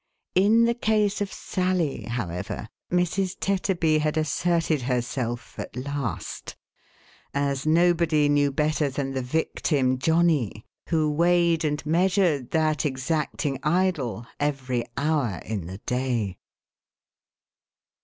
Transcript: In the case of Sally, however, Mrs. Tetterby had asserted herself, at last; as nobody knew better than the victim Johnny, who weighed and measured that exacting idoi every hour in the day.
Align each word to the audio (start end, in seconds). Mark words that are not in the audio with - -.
In 0.33 0.65
the 0.65 0.73
case 0.73 1.21
of 1.21 1.31
Sally, 1.31 2.05
however, 2.05 2.69
Mrs. 2.91 3.37
Tetterby 3.39 3.99
had 3.99 4.17
asserted 4.17 4.81
herself, 4.81 5.59
at 5.59 5.75
last; 5.75 6.55
as 7.35 7.67
nobody 7.67 8.27
knew 8.27 8.51
better 8.51 8.89
than 8.89 9.11
the 9.11 9.21
victim 9.21 9.99
Johnny, 9.99 10.65
who 10.89 11.11
weighed 11.11 11.63
and 11.63 11.85
measured 11.85 12.49
that 12.49 12.83
exacting 12.83 13.59
idoi 13.59 14.25
every 14.39 14.85
hour 14.97 15.39
in 15.45 15.67
the 15.67 15.77
day. 15.77 16.39